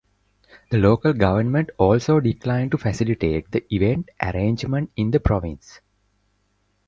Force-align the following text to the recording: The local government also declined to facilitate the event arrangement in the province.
The 0.71 0.79
local 0.79 1.13
government 1.13 1.69
also 1.77 2.19
declined 2.19 2.71
to 2.71 2.79
facilitate 2.79 3.51
the 3.51 3.63
event 3.71 4.09
arrangement 4.23 4.89
in 4.95 5.11
the 5.11 5.19
province. 5.19 5.79